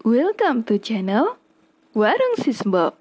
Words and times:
Welcome 0.00 0.64
to 0.64 0.80
channel 0.80 1.36
Warung 1.92 2.40
Sisbo. 2.40 2.96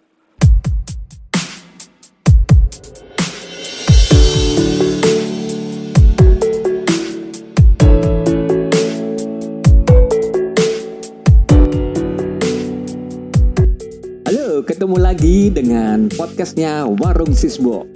Halo, 14.28 14.60
ketemu 14.68 15.00
lagi 15.00 15.48
dengan 15.56 16.12
podcastnya 16.12 16.84
Warung 16.84 17.32
Sisbo. 17.32 17.88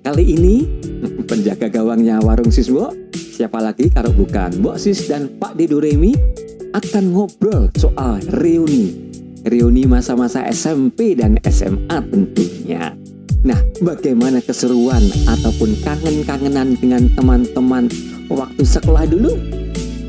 Kali 0.00 0.24
ini 0.24 0.64
penjaga 1.28 1.68
gawangnya 1.68 2.24
Warung 2.24 2.48
Sisbo, 2.48 2.96
siapa 3.12 3.60
lagi 3.60 3.92
kalau 3.92 4.16
bukan 4.16 4.56
Mbok 4.64 4.80
Sis 4.80 5.04
dan 5.04 5.36
Pak 5.36 5.60
Dedoremi 5.60 6.16
akan 6.78 7.10
ngobrol 7.10 7.66
soal 7.74 8.22
reuni. 8.38 9.10
Reuni 9.46 9.82
masa-masa 9.86 10.46
SMP 10.50 11.18
dan 11.18 11.38
SMA 11.46 11.98
tentunya. 12.10 12.94
Nah, 13.42 13.58
bagaimana 13.82 14.38
keseruan 14.42 15.02
ataupun 15.26 15.78
kangen-kangenan 15.82 16.78
dengan 16.78 17.10
teman-teman 17.14 17.90
waktu 18.30 18.62
sekolah 18.62 19.06
dulu? 19.10 19.34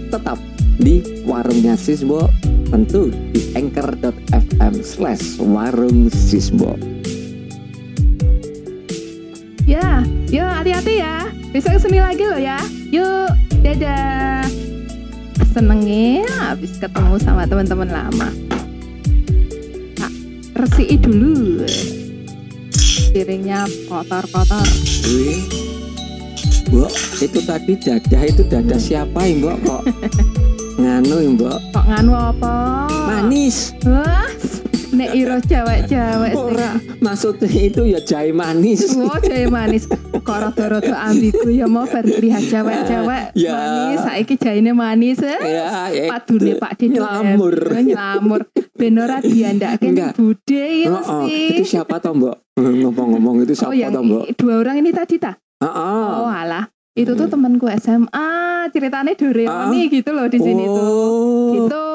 Tetap 0.10 0.38
di 0.82 1.26
warungnya 1.26 1.78
Sisbo 1.78 2.30
tentu 2.70 3.10
di 3.34 3.54
anchor.fm 3.58 4.74
slash 4.86 5.42
warung 5.42 6.08
sisbo 6.14 6.78
Ya, 9.66 10.02
yuk 10.34 10.50
hati-hati 10.50 11.02
ya. 11.02 11.30
Besok 11.54 11.78
ke 11.78 11.80
sini 11.86 12.02
lagi 12.02 12.26
loh 12.26 12.42
ya. 12.42 12.58
Yuk, 12.90 13.30
dadah. 13.62 14.59
Senengnya 15.50 16.26
habis 16.46 16.78
ketemu 16.78 17.18
sama 17.18 17.44
teman-teman 17.44 17.90
lama. 17.90 18.30
Nah, 19.98 20.12
resiki 20.56 20.96
dulu. 20.96 21.66
Piringnya 23.10 23.66
kotor-kotor. 23.90 24.68
Mbok, 26.70 26.92
itu 27.18 27.40
tadi 27.42 27.74
dadah 27.76 28.24
itu 28.24 28.46
dadah 28.46 28.78
siapa 28.78 29.26
ya 29.26 29.34
Mbok 29.42 29.58
kok 29.66 29.82
nganu 30.80 31.16
ya 31.18 31.30
Mbok 31.34 31.58
Kok 31.74 31.86
nganu 31.90 32.14
apa? 32.14 32.56
manis 33.10 33.74
Wah, 33.82 34.30
nek 34.94 35.18
iro 35.18 35.42
cewek-cewek 35.42 36.38
ora 36.38 36.78
maksudnya 37.02 37.50
itu 37.50 37.90
ya 37.90 37.98
jahe 37.98 38.30
manis 38.30 38.94
Oh, 38.94 39.18
jahe 39.18 39.50
manis. 39.50 39.90
Kok 40.30 40.38
rada-rada 40.40 40.96
ambigu 41.04 41.50
ya 41.50 41.66
mau 41.66 41.90
lihat 41.90 42.44
cewek-cewek 42.46 43.24
Ya. 43.34 43.58
manis. 43.58 43.98
Saiki 44.06 44.36
jahine 44.38 44.72
manis 44.72 45.18
eh. 45.20 45.42
ya 45.42 45.90
ya 45.90 46.06
Padune 46.08 46.54
Pak 46.56 46.78
Dede. 46.78 47.02
Nylamur. 47.02 47.56
Eh, 47.74 47.82
Nylamur. 47.84 48.42
Ben 48.78 48.94
ora 48.96 49.18
diandake 49.20 49.90
bude 50.14 50.66
ya 50.86 50.94
Oh, 50.94 51.02
oh, 51.02 51.24
itu 51.26 51.66
siapa 51.68 51.98
toh 51.98 52.14
Mbok 52.14 52.36
ngomong-ngomong 52.56 53.42
itu 53.42 53.58
Oh, 53.58 53.74
siapa 53.74 53.74
yang 53.74 53.90
toh 53.90 54.06
Mbok 54.06 54.24
dua 54.38 54.54
orang 54.56 54.78
ini 54.78 54.94
tadi 54.94 55.18
ta? 55.18 55.34
Heeh. 55.60 56.06
Oh, 56.16 56.30
alah. 56.30 56.70
Itu 56.94 57.16
tuh 57.16 57.26
Hmm. 57.26 57.34
temanku 57.34 57.66
SMA, 57.74 58.30
ceritanya 58.70 59.12
Doraemon 59.12 59.72
gitu 59.90 60.10
loh 60.12 60.28
di 60.28 60.38
sini 60.38 60.64
tuh. 60.64 60.86
oh 60.86 61.50
Gitu. 61.50 61.86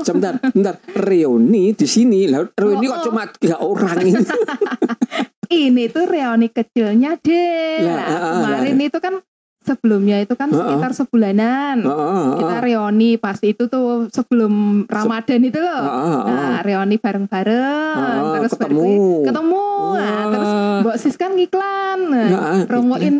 sebentar 0.00 0.36
sebentar 0.40 0.74
reuni 0.94 1.72
di 1.72 1.84
sini 1.84 2.24
lah 2.24 2.44
reuni 2.52 2.84
Oh, 2.84 2.90
kok 2.90 2.98
oh. 2.98 3.04
cuma 3.08 3.22
tiga 3.30 3.56
orang 3.58 3.96
ini 4.00 4.16
Ini 5.50 5.90
tuh 5.90 6.06
reuni 6.06 6.46
kecilnya 6.46 7.18
deh. 7.18 7.82
Nah, 7.82 7.98
ah, 7.98 8.14
ah, 8.14 8.32
kemarin 8.38 8.78
itu 8.78 8.98
kan 8.98 9.14
sebelumnya 9.60 10.16
itu 10.18 10.32
kan 10.32 10.46
ah. 10.48 10.56
sekitar 10.56 10.94
sebulanan. 10.94 11.82
Heeh, 11.82 12.24
kita 12.38 12.54
heeh. 12.54 12.62
reuni 12.64 13.10
pas 13.16 13.34
itu 13.36 13.66
tuh 13.66 14.06
sebelum 14.08 14.52
Ramadan 14.86 15.42
itu 15.42 15.58
loh. 15.58 15.74
Heeh, 15.76 16.06
heeh. 16.22 16.22
Nah, 16.30 16.58
reuni 16.62 16.96
bareng-bareng 16.96 17.96
Ah, 17.98 18.38
terus 18.38 18.52
ketemu. 18.54 19.26
ketemu. 19.26 19.66
Nah, 19.92 20.22
terus. 20.28 20.50
Mbok 20.80 20.96
Sis 20.96 21.16
kan 21.16 21.30
ngiklan. 21.34 21.98
Nah, 22.06 22.28
Nah, 22.30 22.62
Promoin 22.64 23.14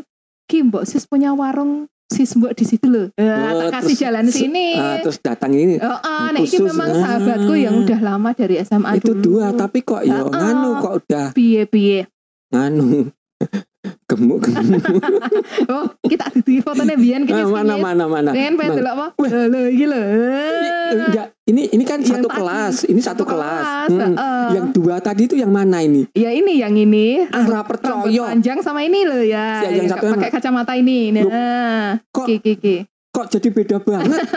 Ki 0.47 0.63
Mbok 0.63 0.85
Sis 0.85 1.05
punya 1.05 1.31
warung 1.33 1.87
Sis 2.07 2.31
Mbok 2.33 2.55
di 2.55 2.65
situ 2.65 2.87
loh. 2.87 3.07
Nah, 3.13 3.39
Oh, 3.49 3.59
tak 3.61 3.83
kasih 3.83 3.87
terus- 3.89 4.01
jalan 4.01 4.25
sini. 4.27 4.75
Ah, 4.75 4.99
terus 4.99 5.19
datang 5.19 5.51
ini 5.51 5.79
Oh, 5.79 5.99
ah, 6.01 6.31
nek 6.31 6.43
iki 6.43 6.57
khusus. 6.57 6.67
memang 6.69 6.89
Ah. 6.93 6.99
sahabatku 7.01 7.55
yang 7.55 7.75
udah 7.77 7.99
lama 8.01 8.31
dari 8.33 8.55
SMA 8.57 8.97
itu 8.97 9.13
dulu. 9.13 9.39
dua 9.39 9.51
tapi 9.53 9.79
kok 9.81 9.99
ya 10.01 10.15
Ah, 10.17 10.25
ah. 10.25 10.31
nganu 10.33 10.71
kok 10.81 10.95
udah 11.01 11.27
piye-piye. 11.33 12.07
Nganu 12.51 13.09
gemuk 14.11 14.43
gemuk 14.43 14.83
Oh, 15.73 15.87
kita 16.03 16.29
di 16.37 16.61
fotonya 16.61 16.93
biyen 16.95 17.25
Ah, 17.27 17.47
mana 17.47 17.75
mana 17.75 18.05
mana 18.05 18.31
Pengen 18.31 18.55
pengen 18.55 18.77
delok 18.77 18.93
apa? 18.93 19.07
Lho, 19.17 19.41
lho, 19.49 19.61
iki 19.67 19.87
lho. 19.87 20.03
enggak 20.91 21.27
ini 21.47 21.63
ini 21.69 21.85
kan 21.85 21.99
Yang 21.99 22.11
satu 22.13 22.29
tadi. 22.29 22.37
kelas 22.37 22.75
ini 22.85 23.01
satu 23.01 23.23
kelas 23.25 23.67
Hmm. 23.89 24.13
heeh. 24.13 24.47
yang 24.53 24.67
dua 24.71 24.99
tadi 24.99 25.25
itu 25.25 25.35
yang 25.35 25.49
mana 25.49 25.81
ini 25.81 26.05
Ya 26.13 26.31
ini 26.31 26.59
yang 26.59 26.75
ini. 26.75 27.25
Ora 27.25 27.63
Rambut 27.63 27.81
percaya 27.81 28.23
panjang 28.29 28.59
sama 28.61 28.83
ini 28.83 29.01
loh 29.03 29.19
ya. 29.19 29.65
Ya, 29.65 29.71
yang 29.73 29.89
satu 29.89 30.13
pakai 30.13 30.31
kacamata 30.31 30.75
ini. 30.75 31.15
Nah, 31.17 31.97
kok- 32.11 32.27
ki 32.27 32.37
ki 32.39 32.55
ki. 32.57 32.77
Kok 33.11 33.27
jadi 33.29 33.49
beda 33.51 33.77
banget 33.83 34.23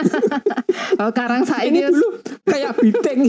Oh, 0.94 1.10
sekarang 1.10 1.42
saya 1.42 1.66
ini 1.66 1.82
dulu 1.86 2.18
kayak 2.44 2.74
biteng 2.76 3.26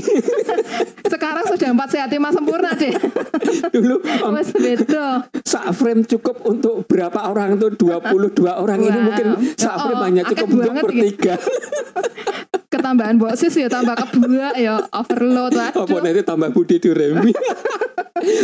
sekarang 1.14 1.46
sudah 1.46 1.70
empat 1.72 1.90
sehat 1.90 2.10
lima 2.10 2.30
sempurna 2.30 2.74
deh. 2.74 2.94
dulu 3.76 4.02
beda. 4.56 5.26
sak 5.42 5.66
frame 5.72 6.02
cukup 6.04 6.42
untuk 6.44 6.86
berapa 6.86 7.26
orang 7.26 7.58
tuh 7.58 7.74
22 7.74 8.42
orang 8.46 8.80
ini 8.80 8.92
Wow. 8.92 9.04
mungkin 9.04 9.28
sak 9.56 9.76
frame 9.80 9.98
Oh, 9.98 10.06
hanya 10.06 10.24
cukup 10.26 10.48
untuk 10.52 10.74
bertiga 10.84 11.36
Ketambahan 12.68 13.16
boksis 13.16 13.56
ya 13.56 13.70
tambah 13.72 13.96
kebuak 13.96 14.54
ya 14.58 14.82
overload 14.92 15.54
apa 15.56 15.80
waduh. 15.80 16.02
nanti 16.02 16.22
tambah 16.22 16.50
budi 16.52 16.76
duremi 16.78 17.32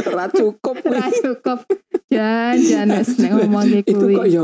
ora 0.07 0.25
cukup 0.29 0.75
Ora 0.81 1.09
cukup. 1.11 1.59
Jan 2.07 2.55
jan 2.59 2.87
nek 2.91 3.07
ngomong 3.33 3.67
iki 3.81 3.91
itu 3.91 4.05
kok 4.07 4.25
ya 4.25 4.43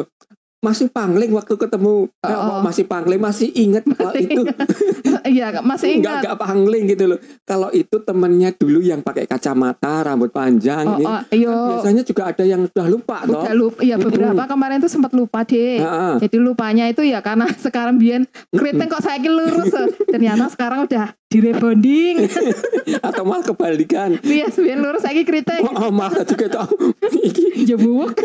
masih 0.57 0.90
pangling 0.90 1.29
waktu 1.31 1.53
ketemu 1.53 2.09
Eh, 2.18 2.28
Oh. 2.28 2.41
kok 2.50 2.62
masih 2.63 2.84
pangling 2.84 3.22
masih 3.22 3.50
inget 3.51 3.85
kalau 3.88 4.13
itu 4.13 4.41
Iya, 5.28 5.59
masih 5.62 6.00
ingat. 6.00 6.23
enggak 6.23 6.38
pangling 6.38 6.84
gitu 6.88 7.03
loh 7.06 7.19
kalau 7.44 7.69
itu 7.69 7.95
temennya 8.00 8.50
dulu 8.51 8.79
yang 8.79 9.00
pakai 9.00 9.23
kacamata 9.23 10.01
rambut 10.03 10.29
panjang 10.29 10.85
Oh, 10.88 10.97
ini 10.97 11.06
oh, 11.06 11.22
iyo. 11.29 11.53
biasanya 11.75 12.01
juga 12.01 12.31
ada 12.31 12.41
yang 12.41 12.66
udah 12.66 12.88
lupa 12.88 13.22
toh 13.23 13.44
Udah 13.44 13.53
lupa, 13.53 13.79
ya 13.81 13.95
beberapa 13.95 14.44
kemarin 14.45 14.78
tuh 14.79 14.90
sempat 14.90 15.12
lupa 15.12 15.44
deh. 15.44 15.78
Heeh. 15.78 16.13
Jadi 16.25 16.38
lupanya 16.38 16.85
itu 16.85 17.01
ya 17.01 17.22
karena 17.22 17.45
sekarang 17.66 17.95
biar 17.95 18.24
keriting 18.50 18.88
kok 18.88 19.01
saya 19.01 19.19
lurus. 19.22 19.69
Ternyata 20.06 20.50
sekarang 20.50 20.85
udah 20.85 21.13
direbonding. 21.28 22.24
atau 23.07 23.24
malah 23.24 23.44
kebalikan 23.44 24.16
Bias 24.18 24.56
biar 24.56 24.79
lurus 24.79 25.03
saya 25.03 25.19
keriting. 25.19 25.59
oh, 25.62 25.88
oh, 25.88 25.91
malah 25.91 26.24
juga 26.24 26.66
iki 27.13 27.68
Jebuk. 27.68 28.16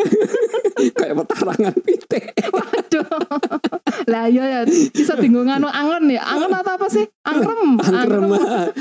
kayak 0.94 1.14
petarangan 1.18 1.74
pite 1.78 2.21
Waduh. 2.48 3.06
Lah 4.04 4.26
iya 4.26 4.44
ya 4.48 4.60
bisa 4.66 5.14
bingung 5.14 5.46
anu 5.46 5.66
angon 5.66 6.08
ya. 6.08 6.22
Angon 6.24 6.52
atau 6.52 6.74
apa 6.74 6.86
sih? 6.86 7.06
Angkrem. 7.22 7.78
angkrem 7.78 8.24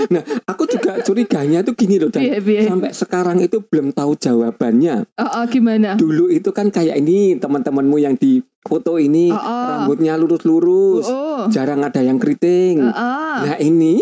nah 0.10 0.24
aku 0.46 0.66
juga 0.66 0.98
curiganya 1.00 1.62
tuh 1.62 1.74
gini 1.74 1.96
loh 1.96 2.10
dan 2.10 2.22
Piye 2.22 2.40
piye. 2.40 2.62
sampai 2.66 2.92
sekarang 2.92 3.38
itu 3.40 3.62
belum 3.62 3.92
tahu 3.92 4.18
jawabannya 4.18 5.06
Oh, 5.14 5.30
oh, 5.32 5.44
gimana? 5.46 5.94
dulu 5.94 6.28
itu 6.28 6.50
kan 6.50 6.68
kayak 6.68 6.98
ini 6.98 7.38
teman-temanmu 7.38 7.98
yang 7.98 8.16
di 8.16 8.42
foto 8.60 8.98
ini 8.98 9.30
Oh, 9.30 9.38
oh. 9.38 9.66
rambutnya 9.68 10.18
lurus-lurus 10.18 11.06
Oh. 11.06 11.46
jarang 11.48 11.82
ada 11.82 12.02
yang 12.02 12.18
keriting 12.18 12.82
Oh, 12.82 12.90
oh. 12.90 13.38
nah 13.46 13.56
ini 13.58 14.02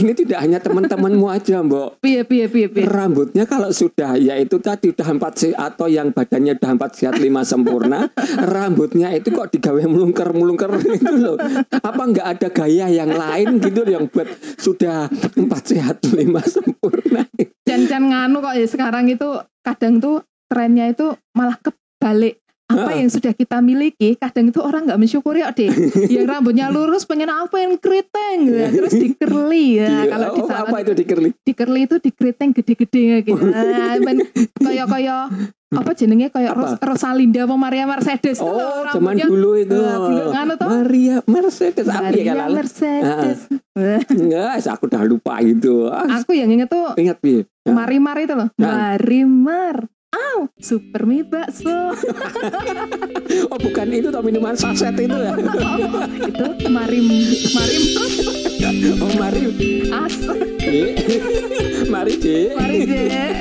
ini 0.00 0.12
tidak 0.16 0.38
hanya 0.40 0.58
teman-temanmu 0.58 1.26
aja 1.28 1.60
mbok 1.60 2.00
Piye 2.00 2.24
piye 2.24 2.48
piye 2.48 2.66
piye. 2.72 2.88
rambutnya 2.88 3.44
kalau 3.44 3.68
sudah 3.70 4.16
yaitu 4.16 4.56
tadi 4.58 4.90
udah 4.90 5.08
empat 5.12 5.32
se 5.36 5.48
atau 5.52 5.86
yang 5.86 6.10
badannya 6.10 6.56
udah 6.56 6.70
empat 6.80 6.90
sehat 6.96 7.20
lima 7.20 7.44
sempurna 7.44 8.08
rambutnya 8.40 9.12
itu 9.12 9.30
kok 9.30 9.52
digawe 9.52 9.84
melungker 9.84 10.32
melungker 10.32 10.72
itu 10.80 11.12
loh 11.14 11.36
apa 11.70 12.02
nggak 12.02 12.26
ada 12.26 12.48
gaya 12.48 12.86
yang 12.88 13.12
lain 13.12 13.60
gitu 13.60 13.84
yang 13.84 14.08
buat 14.08 14.28
sudah 14.56 15.06
empat 15.36 15.62
sehat 15.76 16.00
lima 16.16 16.40
sempurna 16.42 17.28
Jan-jan 17.68 18.10
nganu 18.10 18.42
kok 18.42 18.56
ya 18.58 18.66
sekarang 18.66 19.06
itu 19.12 19.28
kadang 19.62 20.02
tuh 20.02 20.26
trennya 20.50 20.90
itu 20.90 21.14
malah 21.38 21.54
kebalik. 21.62 22.42
Apa 22.70 22.90
yang 22.94 23.10
sudah 23.10 23.34
kita 23.34 23.58
miliki, 23.58 24.14
kadang 24.14 24.48
itu 24.48 24.62
orang 24.62 24.86
nggak 24.86 25.00
mensyukuri 25.02 25.42
kok 25.42 25.58
deh. 25.58 25.70
yang 26.14 26.30
rambutnya 26.30 26.70
lurus 26.70 27.02
pengen 27.02 27.26
apa 27.26 27.58
yang 27.58 27.74
keriting, 27.76 28.38
ya. 28.46 28.70
terus 28.70 28.94
dikerli 28.94 29.82
ya. 29.82 29.88
Iya, 29.90 30.04
Kalau 30.14 30.26
di 30.30 30.40
oh, 30.40 30.46
sana 30.46 30.62
apa 30.70 30.76
itu 30.78 30.92
dikerli 30.94 31.30
dikerli 31.42 31.80
itu 31.84 31.96
dikeriting 31.98 32.50
gede-gede 32.54 33.06
gitu. 33.26 33.42
Nah, 33.42 33.98
ben 33.98 34.16
kaya 34.62 34.84
kaya 34.86 35.16
apa 35.70 35.90
jenenge 35.94 36.34
kaya 36.34 36.50
Apa? 36.50 36.78
Ros 36.82 36.98
Rosalinda 36.98 37.46
apa 37.46 37.54
Maria 37.54 37.86
Mercedes 37.86 38.42
itu 38.42 38.46
loh, 38.46 38.58
oh 38.58 38.90
zaman 38.90 39.14
rambutnya. 39.14 39.26
dulu 39.30 39.50
itu 39.54 39.78
Nah, 39.78 39.98
nganu 40.34 40.54
toh. 40.58 40.66
Maria 40.66 41.16
Mercedes 41.30 41.86
apa 41.86 41.94
ya 41.94 42.02
Maria 42.10 42.32
kalau 42.34 42.54
Mercedes. 42.58 43.38
enggak 44.10 44.50
aku 44.66 44.82
udah 44.90 45.02
lupa 45.06 45.38
gitu 45.46 45.86
Ah, 45.86 46.22
Aku 46.22 46.34
yang 46.34 46.50
inget 46.50 46.66
tuh 46.66 46.94
ingat 46.98 47.22
bi 47.22 47.46
Marimar 47.62 48.18
itu 48.18 48.34
loh. 48.34 48.50
Nah. 48.58 48.98
Marimar. 48.98 49.86
Aw, 50.10 50.50
super 50.58 51.06
mie 51.06 51.22
bakso. 51.22 51.94
oh 53.52 53.58
bukan 53.62 53.94
itu 53.94 54.10
toh 54.10 54.22
minuman 54.26 54.58
saset 54.58 54.98
itu 54.98 55.14
ya 55.14 55.38
itu 56.30 56.66
marim 56.66 57.06
marim 57.54 57.82
oh 59.04 59.12
Mario 59.16 59.50
as. 59.94 60.14
Mari, 61.90 62.14
Dik. 62.22 62.54
Mari 62.54 62.78
Dek. 62.86 63.34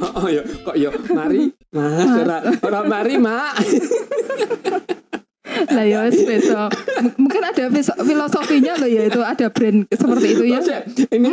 Oh, 0.00 0.24
oh 0.24 0.28
ya, 0.32 0.40
kok 0.40 0.76
ya 0.78 0.90
mari, 1.12 1.52
Mas. 1.68 2.08
Ora 2.24 2.38
ora 2.64 2.80
mari, 2.88 3.14
Mak. 3.20 3.54
Lah 5.66 5.84
ya 5.84 5.98
wis 6.04 6.20
besok. 6.20 6.70
Mungkin 7.16 7.42
ada 7.42 7.64
filosofinya 7.98 8.74
loh 8.76 8.86
ya 8.86 9.02
itu 9.06 9.20
ada 9.20 9.46
brand 9.48 9.86
seperti 9.88 10.26
itu 10.32 10.44
ya. 10.46 10.58
Mas, 10.58 10.68
ini 11.08 11.30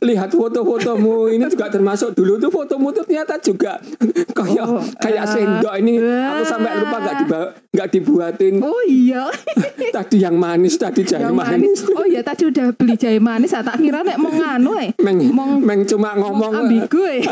lihat 0.00 0.30
foto-fotomu 0.30 1.28
ini 1.28 1.44
juga 1.46 1.68
termasuk 1.68 2.12
dulu 2.12 2.38
tuh 2.38 2.48
fotomu 2.48 2.90
tuh 2.90 3.02
ternyata 3.02 3.38
juga 3.38 3.78
kayak 4.38 4.60
Oh, 4.62 4.78
kayak 4.96 5.24
eh, 5.24 5.28
sendok 5.28 5.74
ini 5.76 5.98
aku 5.98 6.42
sampai 6.44 6.70
lupa 6.78 6.96
nggak 6.98 7.16
dibawa 7.18 7.46
nggak 7.72 7.88
dibuatin 7.90 8.54
Oh 8.60 8.82
iya, 8.84 9.26
tadi 9.96 10.16
yang 10.18 10.36
manis 10.36 10.76
tadi 10.76 11.02
jahe 11.02 11.20
yang 11.20 11.34
manis. 11.34 11.82
manis. 11.82 11.92
Oh 11.92 12.04
iya 12.04 12.20
tadi 12.20 12.46
udah 12.46 12.70
beli 12.70 12.94
jahe 12.94 13.18
manis, 13.18 13.50
tak 13.50 13.74
kira 13.74 14.00
nek 14.00 14.16
mau 14.16 14.30
nganu 14.30 14.72
eh. 14.78 14.90
Meng, 14.98 15.18
Mong- 15.28 15.60
meng 15.60 15.80
cuma 15.82 16.14
ngomong 16.14 16.52
ambigu 16.54 17.02
eh. 17.02 17.22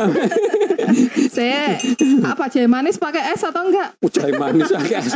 Saya 1.37 1.79
apa 2.25 2.49
jahe 2.49 2.67
manis 2.67 2.97
pakai 2.97 3.31
es 3.31 3.41
atau 3.41 3.63
enggak? 3.63 3.95
"Oh, 4.01 4.11
jahe 4.11 4.33
manis 4.35 4.69
ah, 4.71 4.83
guys. 4.83 5.13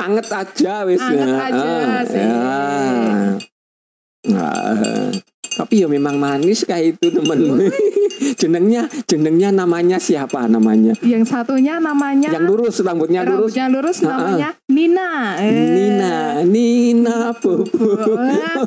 Anget 0.00 0.28
aja 0.32 0.74
wis 0.88 1.00
Anget 1.00 1.28
ya. 1.28 1.36
aja, 1.48 1.70
Ah, 1.72 2.00
sih. 2.06 2.18
ya. 2.20 2.38
Nah, 4.30 5.10
tapi 5.60 5.84
ya 5.84 5.88
memang 5.92 6.16
manis 6.16 6.64
kayak 6.64 6.96
itu 6.96 7.12
temen 7.12 7.68
jenengnya 8.40 8.88
jenengnya 9.04 9.52
namanya 9.52 10.00
siapa 10.00 10.48
namanya 10.48 10.96
Yang 11.04 11.28
satunya 11.28 11.76
namanya 11.76 12.32
yang 12.32 12.48
lurus 12.48 12.80
rambutnya 12.80 13.20
lurus 13.28 13.52
rambutnya 13.52 13.66
lurus 13.68 13.98
namanya 14.00 14.48
Nina. 14.72 15.36
Eh. 15.36 15.52
Nina 15.52 16.16
Nina 16.48 17.36
Bobo 17.36 17.92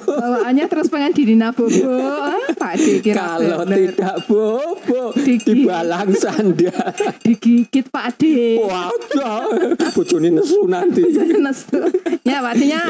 bawaannya 0.05 0.65
terus 0.69 0.93
pengen 0.93 1.17
di 1.17 1.33
Nina 1.33 1.49
Bobo. 1.49 1.89
Ah, 1.89 2.37
Pak 2.53 2.77
kalau 3.09 3.65
bener. 3.65 3.89
tidak 3.97 4.15
Bobo 4.29 5.17
dibalang 5.17 6.13
sandal 6.13 6.77
digigit 7.25 7.89
Pak 7.89 8.21
D. 8.21 8.23
waduh 8.61 9.73
bojone 9.97 10.29
nesu 10.29 10.69
nanti 10.69 11.01
Nesu. 11.43 11.81
Ya, 12.21 12.39
Pak 12.45 12.53
ya 12.61 12.83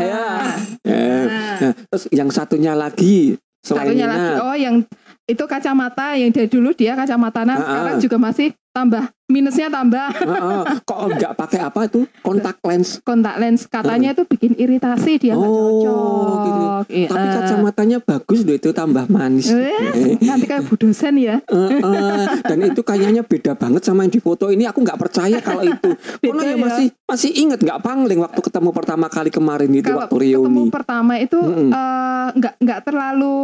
ya. 0.00 0.24
Eh, 0.88 1.00
Nah. 1.22 1.58
nah, 1.60 1.72
terus 1.90 2.04
yang 2.10 2.30
satunya 2.30 2.72
lagi 2.72 3.36
Satunya 3.62 4.10
lagi, 4.10 4.42
oh 4.42 4.56
yang 4.58 4.82
itu 5.30 5.44
kacamata 5.46 6.18
yang 6.18 6.34
dari 6.34 6.50
dulu 6.50 6.74
dia 6.74 6.98
kacamata. 6.98 7.46
Nah 7.46 7.54
Ah, 7.54 7.62
ah. 7.62 7.62
sekarang 7.62 7.96
juga 8.02 8.16
masih 8.18 8.46
tambah 8.74 9.06
minusnya 9.32 9.66
tambah. 9.66 10.12
Heeh. 10.20 10.62
kok 10.82 10.98
nggak 11.10 11.32
pakai 11.34 11.60
apa 11.62 11.88
tuh 11.88 12.04
kontak 12.20 12.60
lens. 12.62 13.00
Kontak 13.00 13.36
lens. 13.36 13.64
Katanya 13.64 14.12
itu 14.12 14.22
bikin 14.22 14.52
iritasi 14.54 15.16
dia 15.18 15.32
nggak 15.32 15.48
Oh, 15.48 15.80
cocok. 15.80 16.84
Iya. 16.84 17.08
tapi 17.08 17.26
kacamatanya 17.32 17.98
bagus 17.98 18.40
deh 18.42 18.56
itu 18.56 18.70
tambah 18.70 19.06
manis. 19.06 19.48
Eh, 19.48 20.18
nanti 20.20 20.44
kayak 20.44 20.66
bu 20.66 20.74
dosen 20.76 21.14
ya. 21.16 21.40
Eh, 21.42 21.70
eh, 21.72 22.24
dan 22.42 22.58
itu 22.60 22.82
kayaknya 22.82 23.22
beda 23.22 23.54
banget 23.54 23.82
sama 23.82 24.02
yang 24.02 24.10
di 24.10 24.18
foto 24.18 24.48
ini. 24.48 24.66
Aku 24.66 24.82
nggak 24.82 24.98
percaya 24.98 25.38
kalau 25.38 25.62
itu. 25.62 25.90
Karena 26.20 26.42
ya. 26.44 26.56
masih 26.58 26.86
masih 27.02 27.30
inget 27.32 27.58
nggak 27.58 27.80
pangling 27.80 28.18
waktu 28.18 28.40
ketemu 28.40 28.70
pertama 28.72 29.06
kali 29.06 29.30
kemarin 29.30 29.70
itu 29.70 29.86
kalau 29.86 30.00
waktu 30.02 30.16
ketemu 30.16 30.42
reuni 30.42 30.62
pertama 30.68 31.12
itu 31.16 31.38
eh, 31.70 32.26
nggak 32.32 32.54
nggak 32.58 32.80
terlalu 32.82 33.36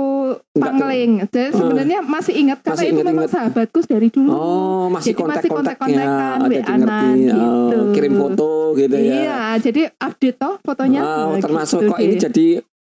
pangling. 0.52 1.10
jadi 1.28 1.50
sebenarnya 1.52 1.98
masih 2.00 2.34
ingat 2.36 2.58
karena 2.60 2.74
Masih 2.74 2.88
itu 2.88 2.96
memang 2.98 3.14
ingat-ingat. 3.14 3.32
sahabatku 3.32 3.78
dari 3.86 4.08
dulu. 4.08 4.30
Oh 4.30 4.86
masih 4.88 5.12
kontak-kontaknya 5.14 5.77
kontak-kontakan, 5.78 6.36
ada 6.36 6.48
di 6.48 6.56
WA-an 6.58 6.78
ngerti. 6.82 7.08
gitu. 7.22 7.78
Oh, 7.78 7.84
kirim 7.94 8.12
foto 8.14 8.50
gitu 8.74 8.96
ya. 8.98 9.14
Iya 9.14 9.40
jadi 9.62 9.82
update 9.94 10.36
toh 10.36 10.54
fotonya. 10.60 11.00
Nah, 11.00 11.38
termasuk 11.38 11.80
gitu 11.80 11.90
kok 11.94 11.98
ini 12.02 12.14
deh. 12.14 12.22
jadi 12.28 12.48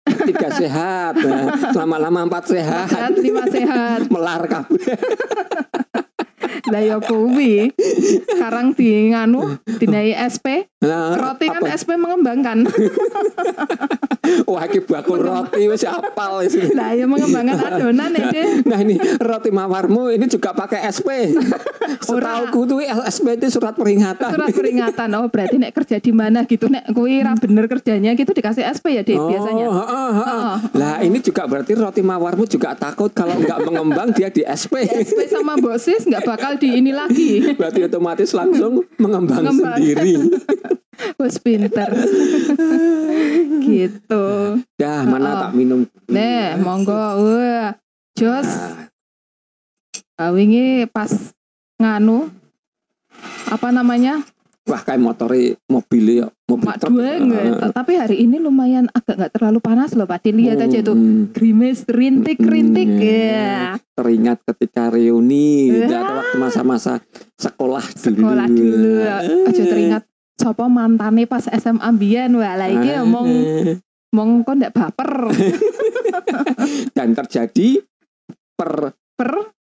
tiga 0.29 0.47
sehat. 0.53 1.13
Nah, 1.17 1.45
lama-lama 1.73 2.29
empat 2.29 2.53
sehat. 2.53 2.87
Sehat 2.93 3.13
lima 3.17 3.43
sehat. 3.49 3.99
Melar 4.13 4.45
kabeh 4.45 4.95
lah 6.65 6.81
ya 6.81 6.97
kuwi 6.97 7.69
sekarang 8.27 8.73
di 8.73 9.11
nganu 9.11 9.41
dinai 9.77 10.13
SP 10.17 10.65
Nah, 10.85 11.17
roti 11.17 11.49
kan? 11.49 11.65
SP 11.65 11.97
mengembangkan 11.97 12.61
wah 14.49 14.63
iki 14.65 14.81
bakul 14.81 15.17
roti 15.17 15.65
wis 15.65 15.81
apal 15.81 16.37
wis. 16.41 16.53
lah 16.73 16.93
ya 16.93 17.05
mengembangkan 17.05 17.57
adonan 17.57 18.13
ya 18.13 18.25
deh 18.29 18.47
Nah 18.63 18.79
ini 18.79 18.93
roti 19.17 19.49
mawarmu 19.49 20.09
ini 20.11 20.25
juga 20.25 20.53
pakai 20.53 20.85
SP. 20.85 21.33
Setauku 22.05 22.65
tuh 22.65 22.79
SP 22.85 23.33
itu 23.33 23.49
surat 23.51 23.73
peringatan. 23.73 24.29
surat 24.29 24.49
peringatan 24.51 25.09
oh 25.15 25.25
berarti 25.25 25.57
nek 25.57 25.73
kerja 25.73 25.97
di 25.97 26.11
mana 26.11 26.43
gitu 26.43 26.65
nek 26.67 26.85
kuwi 26.91 27.21
ra 27.21 27.33
bener 27.33 27.65
kerjanya 27.65 28.13
gitu 28.13 28.29
dikasih 28.29 28.65
SP 28.67 28.85
ya 28.93 29.01
deh 29.01 29.13
Oh, 29.15 29.25
biasanya 29.25 29.65
heeh, 29.65 29.81
heeh. 30.11 30.41
Heeh. 30.43 30.55
Lah 30.75 30.95
ini 31.01 31.17
juga 31.17 31.45
berarti 31.45 31.73
roti 31.73 32.01
mawarmu 32.01 32.45
juga 32.45 32.73
takut 32.75 33.09
kalau 33.09 33.37
nggak 33.37 33.57
mengembang 33.63 34.09
dia 34.11 34.29
di 34.29 34.41
SP. 34.43 34.85
SP 34.85 35.29
sama 35.29 35.57
bosis 35.57 36.05
nggak 36.05 36.21
bakal 36.21 36.54
di 36.57 36.69
ini 36.79 36.91
lagi. 36.91 37.43
Berarti 37.59 37.85
otomatis 37.85 38.31
langsung 38.31 38.83
mengembang, 38.97 39.43
Mengembang. 39.45 39.77
sendiri. 39.77 40.13
bos 41.19 41.35
pinter. 41.43 41.89
Gitu. 43.65 44.25
Dah 44.79 45.01
mana 45.03 45.25
Heeh. 45.27 45.41
tak 45.41 45.51
minum. 45.57 45.79
nih 46.07 46.55
monggo. 46.61 46.93
Wah 46.95 47.75
jos. 48.15 48.47
Nah, 48.47 48.87
ah, 50.21 50.31
wingi 50.31 50.87
pas 50.87 51.11
nganu. 51.81 52.31
Apa 53.51 53.71
namanya 53.71 54.23
wah 54.65 54.81
kayak 54.81 54.97
motori 54.97 55.53
mobil 55.69 56.05
ya, 56.19 56.27
mobil 56.43 56.65
mak 56.65 56.81
enggak 56.81 57.69
tapi 57.71 57.93
hari 57.95 58.17
ini 58.19 58.37
lumayan 58.37 58.89
agak 58.89 59.13
nggak 59.15 59.31
terlalu 59.31 59.59
panas 59.59 59.93
loh 59.93 60.03
Pak 60.03 60.25
dilihat 60.25 60.57
aja 60.57 60.81
tuh 60.81 60.97
Hmm. 60.97 61.29
grimis 61.29 61.85
rintik 61.85 62.41
rintik 62.41 62.89
Hmm. 62.89 63.05
ya 63.05 63.77
teringat 63.93 64.41
ketika 64.43 64.89
reuni 64.89 65.69
Wah. 65.71 65.85
atau 65.87 66.13
waktu 66.17 66.37
masa-masa 66.39 66.93
sekolah 67.35 67.85
dulu. 67.95 68.25
sekolah 68.25 68.47
dulu 68.47 68.93
Ah. 69.01 69.21
aja 69.45 69.63
teringat 69.63 70.03
sopo 70.35 70.65
mantane 70.65 71.23
pas 71.25 71.45
SMA 71.45 71.89
mbiyen 71.91 72.33
wah 72.33 72.57
lah 72.57 72.67
iki 72.67 72.89
Ah. 72.91 73.05
omong 73.05 73.29
mong 74.11 74.43
kok 74.43 74.55
ndak 74.55 74.73
baper 74.73 75.29
dan 76.97 77.13
terjadi 77.13 77.85
per 78.55 78.97
per 79.13 79.31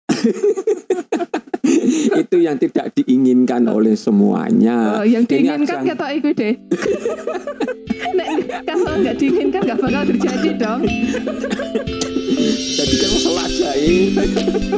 itu 2.22 2.38
yang 2.40 2.58
tidak 2.58 2.92
diinginkan 2.96 3.68
oleh 3.70 3.94
semuanya. 3.94 5.00
oh, 5.02 5.06
yang 5.06 5.24
diinginkan 5.26 5.66
ajang- 5.66 5.88
ketok 5.88 6.12
iku 6.18 6.30
deh 6.34 6.56
Nek, 8.18 8.28
kalau 8.66 8.94
nggak 9.00 9.16
diinginkan 9.20 9.62
nggak 9.64 9.80
bakal 9.80 10.04
terjadi 10.08 10.50
dong 10.58 10.82
Jadi 12.30 12.96
kan 12.96 13.10
masalah 13.12 13.46
jahit, 13.50 14.12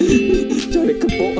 cari 0.73 0.93
kepok. 0.95 1.33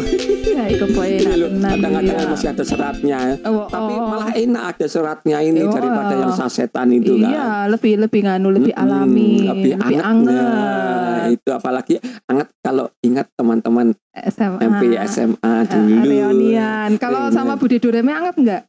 ya 0.43 0.65
poe 0.87 1.07
Ini 1.07 1.35
loh, 1.35 1.49
tenan 1.51 1.71
Kadang-kadang 1.73 2.15
iya. 2.17 2.27
masih 2.27 2.47
ada 2.49 2.63
seratnya. 2.63 3.19
Oh, 3.43 3.65
Tapi 3.65 3.93
oh. 3.93 4.07
malah 4.07 4.31
enak 4.33 4.63
ada 4.71 4.85
seratnya 4.85 5.37
ini 5.39 5.61
Oh, 5.61 5.71
daripada 5.71 6.13
yang 6.15 6.33
sasetan 6.33 6.91
itu 6.91 7.17
iya 7.17 7.65
kan. 7.65 7.71
lebih 7.71 7.93
lebih 7.99 8.21
nganu 8.23 8.49
lebih 8.51 8.73
Mm-mm, 8.73 8.83
alami 8.83 9.31
lebih, 9.41 9.73
lebih 9.77 9.97
anget. 9.99 10.01
Nah, 10.01 10.09
anget 10.11 11.31
itu 11.31 11.49
apalagi 11.49 11.95
anget 12.25 12.47
kalau 12.59 12.85
ingat 12.99 13.27
teman-teman 13.33 13.93
SMA 14.11 14.59
MP 14.59 14.81
SMA 15.05 15.53
Eh, 15.61 15.63
dulu. 15.65 16.03
reunian 16.03 16.89
kalau 16.97 17.29
sama 17.29 17.55
Budi 17.55 17.77
Dureme 17.77 18.11
anget 18.11 18.35
nggak 18.35 18.61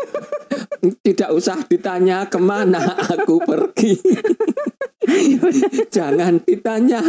Tidak 1.06 1.30
usah 1.30 1.62
ditanya 1.66 2.26
ke 2.26 2.38
mana 2.42 2.98
aku 2.98 3.38
pergi. 3.42 3.94
Jangan 5.96 6.42
ditanya 6.42 7.02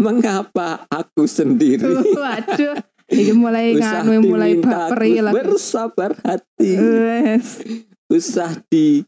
mengapa 0.00 0.84
aku 0.88 1.28
sendiri. 1.28 2.16
waduh. 2.16 2.76
Ini 3.12 3.32
mulai 3.36 3.76
Usah 3.76 4.08
nganu 4.08 4.24
mulai 4.24 4.56
baper 4.56 5.04
lagi. 5.04 5.36
bersabar 5.36 6.16
hati. 6.24 6.70
Wes, 6.80 7.60
Usah 8.08 8.56
di 8.72 9.04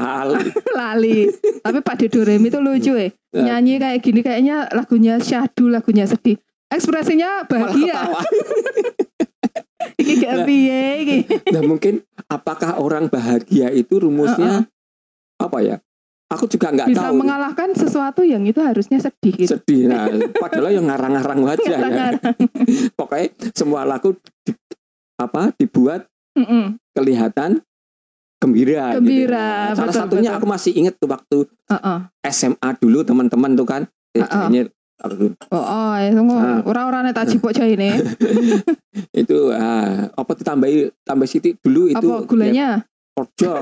al 0.00 0.40
lali. 0.78 1.28
Tapi 1.60 1.78
Pak 1.84 2.08
Doremi 2.08 2.48
itu 2.48 2.56
lucu 2.56 2.96
ya 2.96 3.12
nyanyi 3.30 3.78
kayak 3.78 4.00
gini 4.00 4.20
kayaknya 4.24 4.66
lagunya 4.72 5.20
syahdu 5.20 5.68
lagunya 5.68 6.08
sedih. 6.08 6.40
Ekspresinya 6.70 7.44
bahagia 7.50 8.14
piye 10.42 10.82
iki 11.00 11.16
Nah 11.54 11.62
mungkin 11.62 11.94
apakah 12.26 12.76
orang 12.76 13.06
bahagia 13.06 13.70
itu 13.70 13.98
rumusnya 13.98 14.66
apa 15.36 15.58
ya? 15.60 15.76
Aku 16.30 16.46
juga 16.46 16.70
nggak 16.70 16.94
bisa 16.94 17.10
tahu. 17.10 17.18
mengalahkan 17.18 17.74
sesuatu 17.74 18.22
yang 18.22 18.46
itu 18.46 18.62
harusnya 18.62 19.02
sedih 19.02 19.34
gitu 19.34 19.58
Sedih. 19.58 19.90
Nah, 19.90 20.06
padahal 20.30 20.70
yang 20.70 20.86
ngarang-ngarang 20.86 21.42
wajah 21.42 21.66
ya. 21.66 21.74
Ngarang-ngarang. 21.74 22.34
Pokoknya 22.98 23.26
semua 23.50 23.82
lagu 23.82 24.14
di- 24.46 24.54
apa 25.18 25.50
dibuat 25.58 26.06
Mm-mm. 26.38 26.78
kelihatan 26.94 27.58
gembira. 28.38 28.94
gitu. 28.94 29.02
Gembira, 29.02 29.74
Salah 29.74 29.90
betul, 29.90 30.00
satunya 30.06 30.30
betul. 30.30 30.38
aku 30.38 30.46
masih 30.48 30.72
inget 30.72 30.94
tuh 30.96 31.10
waktu 31.10 31.38
Heeh. 31.66 31.98
SMA 32.30 32.68
dulu 32.78 33.02
teman-teman 33.02 33.50
tuh 33.52 33.66
kan. 33.66 33.82
Eh, 34.10 34.22
Uh-uh. 34.22 34.46
ini 34.46 34.70
Oh, 35.00 35.56
oh, 35.56 35.92
ya 35.96 36.12
tunggu. 36.12 36.36
Ah. 36.36 36.60
Ora-ora 36.68 37.00
nek 37.00 37.16
tak 37.16 37.32
jipuk 37.32 37.56
cah 37.56 37.64
ini. 37.64 37.96
itu 39.24 39.38
ah, 39.48 40.12
apa 40.12 40.32
ditambahi 40.36 40.92
tambah 41.08 41.24
sitik 41.24 41.56
dulu 41.64 41.88
itu 41.88 42.04
Apa 42.04 42.28
gulanya? 42.28 42.52
ya, 42.52 42.72
Orjo. 43.16 43.52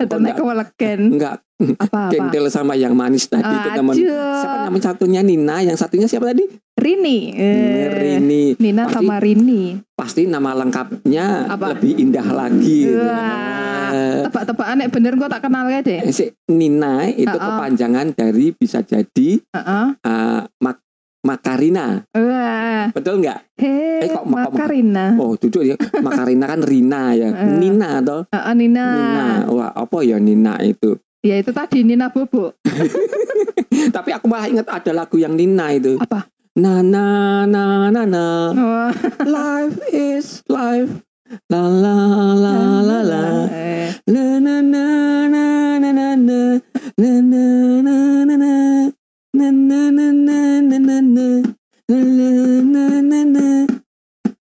Tenek 0.00 0.32
keweleken. 0.40 1.00
Enggak, 1.20 1.44
Apa 1.76 2.08
apa? 2.08 2.12
kentil 2.12 2.48
sama 2.48 2.74
yang 2.74 2.96
manis 2.96 3.28
tadi 3.28 3.44
itu 3.44 3.68
teman. 3.76 3.94
Aduh. 3.94 4.36
Siapa 4.40 4.56
nama 4.68 4.78
satunya 4.80 5.20
Nina, 5.20 5.56
yang 5.60 5.76
satunya 5.76 6.08
siapa 6.08 6.32
tadi? 6.32 6.48
Rini. 6.84 7.32
Eh, 7.32 7.88
Rini. 7.88 8.44
Nina 8.54 8.84
Pasti- 8.84 8.96
sama 9.00 9.16
Rini. 9.16 9.62
Pasti 9.90 10.22
nama 10.26 10.52
lengkapnya 10.52 11.48
Apa? 11.48 11.72
lebih 11.72 11.96
indah 11.98 12.28
lagi. 12.28 12.92
Wah. 12.92 13.88
Eh, 13.88 14.20
Tebak-tebakan 14.24 14.76
nek 14.76 14.90
bener 14.90 15.12
gua 15.14 15.28
tak 15.28 15.42
kenal 15.42 15.64
ya 15.66 15.80
deh. 15.80 16.00
Eh, 16.02 16.12
si 16.12 16.28
Nina 16.46 17.08
itu 17.08 17.24
Uh-uh. 17.26 17.40
kepanjangan 17.40 18.12
dari 18.12 18.52
bisa 18.52 18.82
jadi 18.82 19.40
Heeh. 19.40 19.86
uh, 19.98 20.40
mak 20.58 20.84
Makarina, 21.24 22.04
Wah. 22.12 22.92
betul 22.92 23.24
nggak? 23.24 23.56
Hei, 23.56 24.04
Eh, 24.04 24.12
kok 24.12 24.28
mak- 24.28 24.52
Makarina. 24.52 25.16
Oh, 25.16 25.32
duduk 25.32 25.64
ya. 25.64 25.72
Makarina 25.98 26.44
kan 26.44 26.60
Rina 26.60 27.16
ya. 27.16 27.32
Uh. 27.32 27.56
Nina 27.56 28.04
atau 28.04 28.28
Heeh, 28.28 28.52
Nina. 28.54 28.84
Nina. 28.92 29.26
Wah, 29.48 29.72
apa 29.72 30.04
ya 30.04 30.20
Nina 30.20 30.60
itu? 30.60 31.00
Ya 31.24 31.40
itu 31.40 31.48
tadi 31.48 31.80
Nina 31.80 32.12
Bobo. 32.12 32.52
Tapi 33.96 34.10
aku 34.12 34.28
malah 34.28 34.46
ingat 34.46 34.68
ada 34.68 34.92
lagu 34.94 35.16
yang 35.16 35.32
Nina 35.32 35.72
itu. 35.72 35.96
Apa? 35.96 36.28
Na 36.56 36.82
na 36.82 37.46
na 37.50 37.90
na 37.90 38.04
na. 38.06 38.24
Oh. 38.54 38.90
Life 39.26 39.78
is 39.90 40.38
life. 40.48 41.02
La 41.50 41.66
la 41.66 41.96
la 42.38 42.54
la 42.80 42.98
la. 43.02 43.22
Eh, 43.50 43.90
La 44.06 44.38
na 44.38 44.62
na 44.62 44.84
na 45.26 45.78
na 45.82 45.90
na 45.90 46.14
na. 46.14 46.60
Na 46.94 47.10
na 47.26 47.42
na 47.82 47.96
na 48.22 48.36
na. 48.38 48.52
Na 49.34 49.50
na 49.50 49.80
na 49.90 50.06
na 50.14 50.38
na 50.62 50.78
na 50.78 50.96
na. 51.02 51.26
La 51.90 51.98
la 51.98 52.30
na 52.62 52.84
na 53.02 53.20
na. 53.34 53.46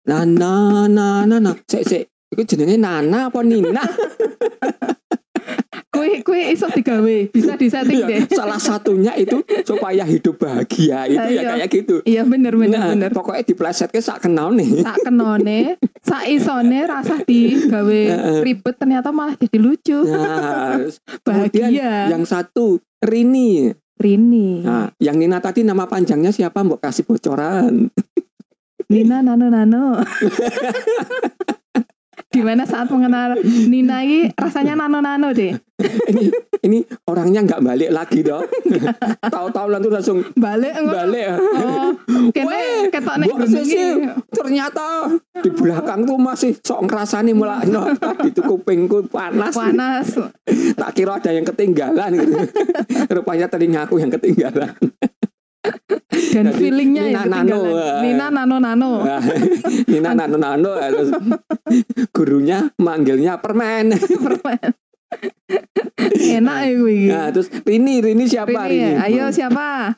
Na 0.08 0.24
na 0.24 0.52
na 0.88 1.06
na 1.28 1.36
na. 1.44 1.52
Sik 1.68 1.84
sik. 1.84 2.04
Iku 2.32 2.42
jenenge 2.48 2.76
Nana 2.80 3.28
apa 3.28 3.44
Nina? 3.44 3.84
Kue 6.28 6.52
iso 6.52 6.68
digawe, 6.68 7.16
bisa 7.32 7.56
disetting 7.56 8.04
deh. 8.04 8.20
Iya, 8.20 8.36
salah 8.36 8.60
satunya 8.60 9.16
itu 9.16 9.40
supaya 9.64 10.04
hidup 10.04 10.36
bahagia 10.36 11.08
itu 11.08 11.28
ya 11.32 11.40
Iya. 11.40 11.50
kayak 11.56 11.68
gitu. 11.72 11.96
Iya 12.04 12.22
bener 12.22 12.52
bener 12.52 12.76
Nah, 12.76 12.92
bener. 12.92 13.10
pokoknya 13.10 13.42
diplesetke 13.42 13.96
sak 13.98 14.28
kenal 14.28 14.52
nih. 14.52 14.84
Tak 14.84 15.00
kenone, 15.02 15.80
sak 15.98 16.28
isone 16.28 16.84
rasa 16.84 17.24
digawe 17.24 18.00
Heeh. 18.04 18.38
ribet 18.44 18.76
ternyata 18.76 19.08
malah 19.08 19.32
jadi 19.34 19.56
lucu. 19.56 20.04
Nah, 20.04 20.84
kemudian 21.24 21.72
Bahagia. 21.72 22.12
yang 22.12 22.22
satu 22.22 22.76
Rini. 23.00 23.72
Rini. 23.96 24.60
Nah, 24.60 24.92
yang 24.98 25.16
Nina 25.16 25.40
tadi 25.40 25.64
nama 25.64 25.88
panjangnya 25.88 26.28
siapa? 26.28 26.60
Mbok 26.60 26.78
kasih 26.78 27.02
bocoran. 27.02 27.88
Nina 28.86 29.24
Nano 29.24 29.48
Nano. 29.48 29.96
Di 32.28 32.44
mana 32.44 32.68
saat 32.68 32.92
mengenal 32.92 33.40
Nina 33.40 34.04
ini 34.04 34.28
rasanya 34.36 34.76
Nano 34.76 35.00
Nano 35.00 35.32
deh. 35.32 35.56
ini 36.12 36.28
ini 36.66 36.82
orangnya 37.08 37.40
nggak 37.40 37.62
balik 37.64 37.90
lagi 37.94 38.20
dong. 38.20 38.44
Tahu-tahu 39.34 39.66
langsung 39.72 39.92
langsung 39.94 40.18
Balik 40.36 40.76
balik. 40.84 41.26
Oh, 41.40 41.96
kene 42.36 42.92
ketok 42.92 43.16
nek 43.24 43.32
ternyata 44.28 45.08
di 45.40 45.50
belakang 45.54 46.04
tuh 46.04 46.18
masih 46.20 46.52
sok 46.60 46.84
ngerasani 46.84 47.32
mulai 47.32 47.64
no, 47.64 47.96
tadi 47.96 48.34
tuh 48.36 48.44
kupingku 48.44 49.08
panas. 49.08 49.56
panas. 49.56 50.12
Tak 50.76 50.90
kira 50.92 51.16
ada 51.16 51.32
yang 51.32 51.48
ketinggalan 51.48 52.12
gitu. 52.12 52.36
Rupanya 53.16 53.48
telingaku 53.48 54.04
yang 54.04 54.12
ketinggalan. 54.12 54.76
Dan 56.08 56.44
Jadi, 56.46 56.54
feelingnya 56.54 57.02
Nina 57.04 57.18
yang 57.18 57.28
Nano, 57.28 57.58
eh. 57.66 58.00
Nina 58.00 58.26
Nano 58.30 58.56
Nano. 58.58 58.92
Nah, 59.02 59.20
Nina 59.90 60.10
nano 60.12 60.36
nano 60.36 60.70
terus 60.78 61.10
gurunya 62.10 62.70
manggilnya 62.76 63.36
permen. 63.36 63.92
Permen. 64.24 64.70
Enak 65.98 66.58
ya 66.60 66.72
gue. 66.74 66.96
Nah, 67.06 67.26
terus 67.30 67.48
Rini, 67.62 67.94
Rini 67.98 68.24
siapa 68.24 68.54
Rini, 68.60 68.70
Rini? 68.70 68.92
ya? 68.94 69.04
ayo 69.04 69.24
siapa? 69.28 69.96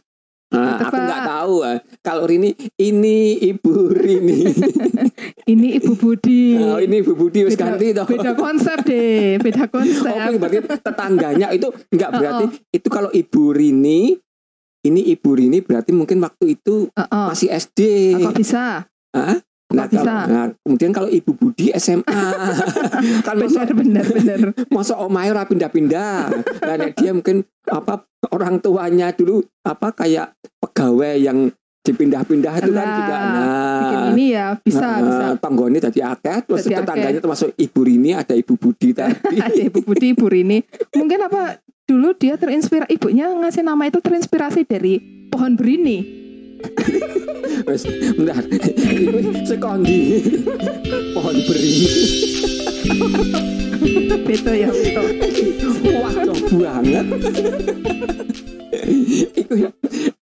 Nah, 0.51 0.75
aku 0.79 0.97
nggak 0.97 1.23
tahu. 1.25 1.55
ah. 1.63 1.79
Kalau 2.01 2.25
Rini, 2.25 2.51
ini 2.77 3.17
Ibu 3.41 3.73
Rini. 3.93 4.39
Ini 5.43 5.83
Ibu 5.83 5.99
Budi. 5.99 6.55
oh, 6.57 6.79
ini 6.79 7.03
Ibu 7.03 7.13
Budi 7.13 7.43
wis 7.43 7.59
Beda- 7.59 7.75
ganti 7.75 7.91
toh. 7.91 8.07
Beda 8.07 8.39
konsep 8.39 8.87
deh, 8.87 9.35
beda 9.37 9.67
Oh, 9.67 9.71
konsep. 9.73 10.15
berarti 10.39 10.59
tetangganya 10.79 11.51
itu 11.51 11.67
enggak 11.91 12.11
berarti 12.15 12.45
Oh, 12.47 12.51
itu 12.71 12.87
kalau 12.89 13.11
Ibu 13.11 13.43
Rini 13.51 14.15
ini 14.83 15.01
Ibu 15.11 15.31
Rini 15.33 15.59
berarti 15.61 15.93
mungkin 15.93 16.19
waktu 16.19 16.55
itu 16.55 16.89
Heeh. 16.91 17.27
masih 17.29 17.49
SD. 17.49 17.81
Kok 18.19 18.35
bisa? 18.35 18.89
Hah? 19.13 19.37
Nah, 19.71 19.87
bisa? 19.87 20.03
kalau- 20.03 20.27
nah, 20.27 20.47
kemudian 20.59 20.91
kalau 20.91 21.07
Ibu 21.07 21.31
Budi 21.33 21.71
SMA 21.73 22.03
kan 23.27 23.37
masa 23.39 23.63
Benar, 23.63 23.71
benar, 23.71 24.07
benar. 24.17 24.39
masa 24.67 24.99
omae 24.99 25.31
ora 25.31 25.45
pindah-pindah. 25.45 26.17
Nah, 26.59 26.75
nek 26.75 26.93
dia 26.95 27.13
mungkin 27.13 27.43
apa 27.65 28.03
orang 28.29 28.59
tuanya 28.59 29.13
dulu 29.13 29.39
apa 29.63 29.95
kayak 29.95 30.35
pegawai 30.59 31.15
yang 31.17 31.55
dipindah-pindah 31.81 32.53
itu 32.59 32.71
kan 32.71 32.85
Nah, 32.85 32.95
juga 32.95 33.17
Bikin 33.17 33.97
nah 33.97 34.09
ini 34.11 34.27
ya, 34.31 34.47
bisa, 34.61 34.85
nah, 34.85 35.01
bisa. 35.01 35.25
Tanggone 35.39 35.79
tadi 35.79 36.01
akeh 36.03 36.39
terus 36.45 36.61
akeh. 36.63 36.77
tetangganya 36.77 37.21
termasuk 37.21 37.49
Ibu 37.55 37.81
Rini 37.81 38.11
ada 38.13 38.35
Ibu 38.35 38.55
Budi 38.55 38.93
tadi. 38.93 39.17
Ada 39.41 39.63
Ibu 39.65 39.81
Budi, 39.81 40.07
Ibu 40.13 40.27
Rini. 40.27 40.59
Mungkin 40.93 41.19
apa 41.23 41.57
dulu 41.91 42.15
dia 42.15 42.39
terinspirasi 42.39 42.95
ibunya 42.95 43.35
ngasih 43.35 43.67
nama 43.67 43.91
itu 43.91 43.99
terinspirasi 43.99 44.63
dari 44.63 45.27
pohon 45.27 45.59
berini. 45.59 45.99
Wes, 47.67 47.83
bentar. 48.15 48.47
Sekondi. 49.49 50.23
Pohon 51.17 51.37
beringin. 51.49 51.97
Betul 54.23 54.55
ya, 54.55 54.69
betul. 54.71 55.07
Wah, 55.99 56.13
banget. 56.53 57.07
itu 59.35 59.55
ya. 59.67 59.71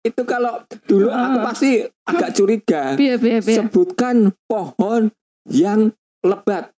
Itu 0.05 0.23
kalau 0.29 0.63
dulu 0.85 1.09
aku 1.09 1.39
pasti 1.43 1.71
agak 2.05 2.31
curiga. 2.37 2.83
Biar, 2.99 3.17
biar, 3.17 3.41
biar. 3.41 3.57
Sebutkan 3.65 4.35
pohon 4.51 5.09
yang 5.49 5.95
lebat. 6.27 6.75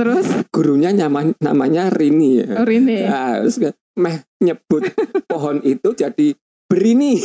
Terus 0.00 0.26
Gurunya 0.48 0.90
nyaman, 0.96 1.36
namanya 1.44 1.92
Rini 1.92 2.40
ya. 2.40 2.46
oh, 2.62 2.66
Rini. 2.66 3.04
Nah, 3.04 3.44
terus 3.44 3.60
meh 3.98 4.22
nyebut 4.38 4.90
pohon 5.26 5.58
itu 5.64 5.90
jadi 5.96 6.36
berini. 6.70 7.18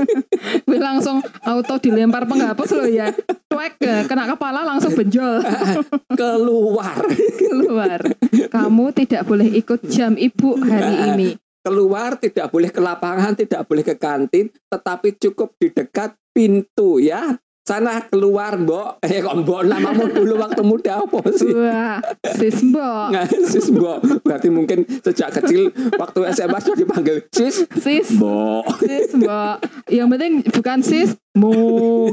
Gue 0.66 0.80
langsung 0.80 1.20
auto 1.44 1.76
dilempar 1.76 2.24
penghapus 2.24 2.70
loh 2.72 2.88
ya. 2.88 3.12
Cuek 3.52 3.76
ya, 3.84 4.08
kena 4.08 4.24
kepala 4.24 4.64
langsung 4.64 4.96
benjol 4.96 5.44
Keluar. 6.20 7.04
keluar. 7.36 8.00
Kamu 8.48 8.96
tidak 8.96 9.28
boleh 9.28 9.48
ikut 9.60 9.84
jam 9.92 10.16
ibu 10.16 10.56
hari 10.64 11.12
ini. 11.12 11.30
keluar 11.58 12.16
tidak 12.16 12.48
boleh 12.48 12.72
ke 12.72 12.80
lapangan, 12.80 13.36
tidak 13.36 13.60
boleh 13.68 13.84
ke 13.84 13.92
kantin, 14.00 14.48
tetapi 14.72 15.20
cukup 15.20 15.52
di 15.60 15.68
dekat 15.68 16.16
pintu 16.32 16.96
ya. 16.96 17.36
Sana 17.68 18.00
keluar, 18.00 18.56
Mbok. 18.56 19.04
Eh 19.04 19.20
kok 19.20 19.44
Mbok 19.44 19.60
namamu 19.62 20.08
dulu 20.08 20.40
waktu 20.40 20.64
muda 20.64 21.04
apa 21.04 21.20
sih? 21.28 21.52
Wah, 21.52 22.00
sis 22.32 22.64
mbok, 22.64 23.12
Nggak, 23.12 23.26
sis 23.44 23.68
Mbok. 23.68 24.24
Berarti 24.24 24.48
mungkin 24.48 24.88
sejak 25.04 25.36
kecil 25.36 25.68
waktu 26.00 26.32
SMA 26.32 26.64
sudah 26.64 26.78
dipanggil 26.80 27.16
sis 27.28 27.68
sis, 27.76 28.16
Mbok. 28.16 28.64
sis 28.80 29.12
mbok. 29.12 29.60
Yang 29.84 30.08
penting 30.08 30.32
bukan 30.48 30.78
sis, 30.80 31.12
mu 31.36 31.52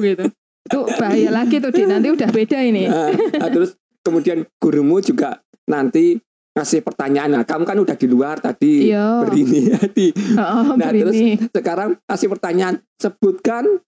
gitu. 0.03 0.27
Itu 0.67 0.79
bahaya 0.99 1.31
lagi 1.31 1.63
tuh, 1.63 1.71
Di. 1.71 1.87
nanti 1.87 2.11
udah 2.11 2.27
beda 2.27 2.59
ini. 2.59 2.91
Nah, 2.91 3.15
nah, 3.39 3.47
terus 3.47 3.79
kemudian 4.03 4.43
gurumu 4.59 4.99
juga 4.99 5.39
nanti 5.71 6.19
ngasih 6.51 6.83
pertanyaan. 6.83 7.31
Nah, 7.31 7.43
kamu 7.47 7.63
kan 7.63 7.77
udah 7.79 7.95
di 7.95 8.07
luar 8.11 8.43
tadi 8.43 8.91
Iya. 8.91 9.23
berini 9.23 9.71
tadi. 9.71 10.11
Oh, 10.35 10.75
Nah, 10.75 10.91
terus 10.91 11.15
berini. 11.15 11.39
sekarang 11.47 11.95
kasih 12.03 12.27
pertanyaan 12.27 12.75
sebutkan 12.99 13.79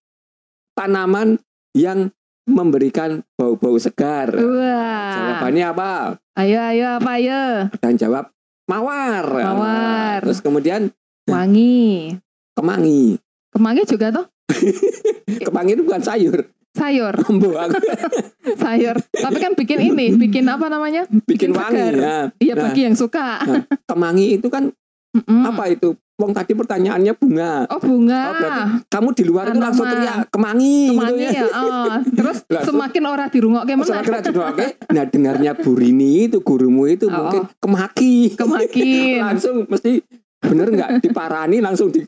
tanaman 0.71 1.41
yang 1.77 2.09
memberikan 2.43 3.21
bau-bau 3.35 3.77
segar 3.77 4.33
Wah, 4.33 5.13
jawabannya 5.13 5.65
apa 5.67 5.91
ayo 6.35 6.57
ayo 6.65 6.85
apa 6.97 7.09
ayo? 7.15 7.41
dan 7.77 7.93
jawab 7.93 8.31
mawar 8.65 9.23
Mawar. 9.23 10.19
terus 10.23 10.39
kemudian 10.39 10.89
Wangi. 11.27 12.15
kemangi 12.51 13.19
Kemangi 13.51 13.83
juga 13.85 14.09
tuh 14.11 14.25
kemangi 15.45 15.75
itu 15.75 15.83
bukan 15.83 16.01
sayur 16.01 16.47
sayur, 16.71 17.09
sayur. 18.61 18.95
Tapi 19.09 19.37
kan 19.41 19.57
bikin 19.57 19.81
ini, 19.83 20.13
bikin 20.13 20.45
apa 20.45 20.69
namanya? 20.69 21.09
bikin 21.25 21.49
Bikin 21.49 21.51
wangi 21.51 21.81
ya 21.97 22.29
Iya 22.37 22.53
Nah. 22.53 22.69
bagi 22.69 22.81
yang 22.85 22.93
suka. 22.93 23.41
Nah, 23.41 23.65
kemangi 23.89 24.37
itu 24.37 24.45
kan 24.45 24.69
Mm-mm. 25.09 25.41
apa 25.43 25.73
itu 25.73 25.97
Wong 26.17 26.33
tadi 26.33 26.57
pertanyaannya 26.57 27.13
bunga 27.13 27.69
Oh 27.69 27.77
bunga. 27.77 28.21
Oh, 28.25 28.33
berarti 28.35 28.61
kamu 28.89 29.07
di 29.13 29.23
luar 29.23 29.45
itu 29.47 29.59
langsung 29.61 29.85
teriak 29.85 30.33
kemangi, 30.33 30.89
Kemangi 30.89 31.13
gitu 31.13 31.29
ya. 31.29 31.45
ya. 31.45 31.45
oh. 31.53 31.93
Terus 32.09 32.37
Langsung. 32.49 32.73
semakin 32.73 33.03
orang 33.05 33.27
dirungokke 33.29 33.71
Masalah 33.71 34.01
meneh. 34.01 34.07
kira 34.09 34.19
didoake. 34.25 34.67
Nah 34.89 35.03
dengarnya 35.05 35.51
Bu 35.53 35.71
Rini 35.71 36.25
itu 36.25 36.41
gurumu 36.41 36.89
itu 36.89 37.05
Oh. 37.05 37.13
mungkin 37.13 37.45
kemaki. 37.61 38.33
Kemakin. 38.33 39.21
langsung 39.29 39.55
mesti 39.65 40.01
bener 40.37 40.67
nggak 40.69 40.89
diparani 41.01 41.61
langsung 41.61 41.89
di 41.89 42.01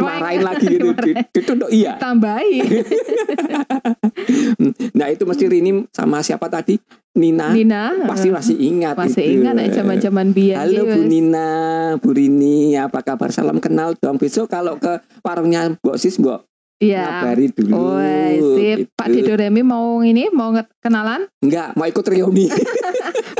marahin 0.00 0.42
lagi 0.42 0.66
gitu 0.66 0.90
dituntut 1.30 1.70
iya 1.70 1.94
tambahi 2.02 2.62
nah 4.98 5.06
itu 5.10 5.22
mesti 5.22 5.44
Rini 5.46 5.86
sama 5.94 6.18
siapa 6.24 6.50
tadi 6.50 6.78
Nina, 7.14 7.54
Nina 7.54 8.10
pasti 8.10 8.26
masih 8.34 8.58
ingat 8.58 8.98
masih 8.98 9.22
itu. 9.22 9.38
ingat 9.38 9.54
zaman-zaman 9.70 10.34
biyen 10.34 10.58
Halo 10.58 10.82
iki 10.82 10.98
Bu. 10.98 11.00
Nina, 11.06 11.48
Bu 12.02 12.10
Rini, 12.10 12.74
apa 12.74 13.06
kabar? 13.06 13.30
Salam 13.30 13.62
kenal 13.62 13.94
dong. 13.94 14.18
Besok 14.18 14.50
kalau 14.50 14.82
ke 14.82 14.98
warungnya 15.22 15.78
Mbok 15.78 15.94
Sis, 15.94 16.18
Mbok 16.18 16.42
iya 16.82 17.22
ngabari 17.22 17.46
dulu. 17.54 17.72
Oh, 17.72 18.58
sip. 18.58 18.90
Pak 18.98 19.06
Gitu. 19.14 19.30
Dido 19.30 19.34
Remi 19.38 19.62
mau 19.62 20.02
ini 20.02 20.28
mau 20.34 20.50
kenalan? 20.82 21.30
Enggak, 21.38 21.78
mau 21.78 21.86
ikut 21.86 22.04
reuni. 22.04 22.50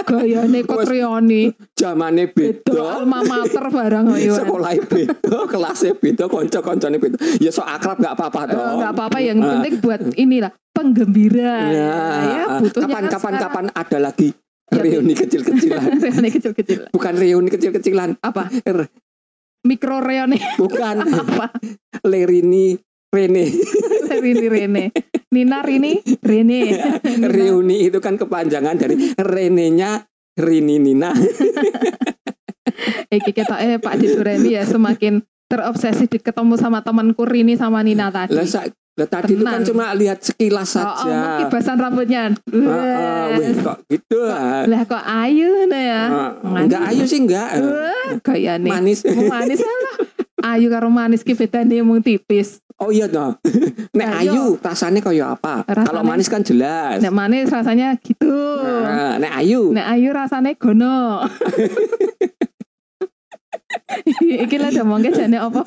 Gayane 0.05 0.59
kok 0.63 0.79
Wes. 0.81 0.87
Trioni. 0.87 1.43
Zamane 1.73 2.25
Beda 2.27 2.73
alma 2.95 3.21
mater 3.21 3.65
barang 3.67 4.05
kok 4.07 4.19
Iwan. 4.19 4.39
Sekolahnya 4.39 4.83
beda, 4.85 5.39
kelasnya 5.47 5.93
beda, 5.95 6.25
konco-koncone 6.27 6.97
beda. 6.97 7.17
Ya 7.39 7.49
so 7.49 7.61
akrab 7.61 7.97
nggak 7.97 8.15
apa-apa 8.15 8.41
Eh, 8.43 8.49
dong. 8.51 8.77
nggak 8.79 8.93
apa-apa 8.93 9.19
yang 9.19 9.39
Ah. 9.39 9.49
penting 9.57 9.75
buat 9.79 10.01
inilah 10.15 10.53
penggembira. 10.71 11.57
Ya, 11.67 11.97
ya 12.23 12.45
butuhnya 12.59 12.87
kapan 12.87 13.03
kan 13.03 13.11
kapan 13.11 13.33
sekarang. 13.33 13.43
kapan 13.43 13.67
ada 13.75 13.99
lagi 14.03 14.29
Ya, 14.67 14.81
reuni 14.81 15.13
kecil-kecilan. 15.13 15.83
Reoni 16.03 16.31
kecil-kecil. 16.31 16.79
Bukan 16.91 17.15
reuni 17.15 17.49
kecil-kecilan, 17.49 18.17
Apa? 18.19 18.49
Er. 18.65 18.89
Mikro 19.63 19.97
reoni 19.99 20.37
bukan 20.57 20.97
apa? 21.21 21.53
Lerini 22.03 22.77
Rene. 23.09 23.45
Rini 24.11 24.47
Rene. 24.47 24.85
Nina 25.35 25.59
Rini 25.61 25.99
Rene. 26.23 26.61
Nina. 26.71 26.87
Reuni 27.35 27.83
itu 27.85 27.99
kan 27.99 28.15
kepanjangan 28.15 28.79
dari 28.79 28.95
Renenya 29.15 30.07
Rini 30.35 30.79
Nina. 30.79 31.11
Eh 33.11 33.21
kita 33.21 33.59
eh 33.59 33.77
Pak 33.77 33.95
Dido 33.97 34.21
Remi 34.21 34.55
ya 34.55 34.65
semakin 34.65 35.21
terobsesi 35.47 36.07
di 36.07 36.19
ketemu 36.19 36.55
sama 36.55 36.81
temanku 36.81 37.23
Rini 37.23 37.55
sama 37.55 37.83
Nina 37.83 38.09
tadi. 38.09 38.33
Lah 38.33 38.47
sa- 38.47 38.71
lah 38.95 39.11
tadi 39.11 39.35
itu 39.35 39.43
kan 39.43 39.59
Tenang. 39.59 39.67
cuma 39.67 39.85
lihat 39.93 40.23
sekilas 40.23 40.79
Oh, 40.79 40.87
oh, 40.87 40.95
saja. 41.03 41.43
kibasan 41.43 41.77
rambutnya. 41.77 42.31
Heeh, 42.47 43.27
weh, 43.35 43.51
Wes. 43.51 43.59
kok 43.59 43.79
gitu. 43.91 44.23
ah. 44.25 44.63
Lah 44.65 44.87
kok 44.87 45.03
ayu 45.03 45.67
nah 45.67 45.83
ya. 45.83 46.03
Ah, 46.07 46.31
enggak 46.63 46.83
ayu 46.89 47.03
sih 47.03 47.19
enggak. 47.21 47.59
Wah, 47.59 48.11
gayane. 48.23 48.71
Manis. 48.71 49.03
Mau 49.03 49.27
manis 49.27 49.59
lah. 49.59 49.83
Ayu 50.47 50.71
karo 50.71 50.89
manis 50.89 51.21
ki 51.21 51.35
bedane 51.35 51.83
mung 51.83 52.01
tipis. 52.01 52.63
Oh 52.83 52.91
iya 52.91 53.07
toh. 53.07 53.39
Nek 53.99 54.07
Nah, 54.11 54.19
ayu 54.19 54.59
rasanya 54.59 54.99
kayak 54.99 55.39
apa? 55.39 55.63
Rasanya- 55.63 55.89
Kalau 55.95 56.03
manis 56.03 56.27
kan 56.27 56.43
jelas. 56.43 56.99
Nek 56.99 57.15
manis 57.15 57.47
rasanya 57.47 57.95
gitu. 58.03 58.35
Nah, 58.65 59.15
nek 59.23 59.33
ayu. 59.39 59.71
Nek 59.71 59.87
ayu 59.95 60.11
rasanya 60.11 60.51
gono. 60.59 61.23
Iki 64.25 64.57
lah 64.59 64.71
mongke 64.87 65.15
jane 65.15 65.39
apa 65.39 65.63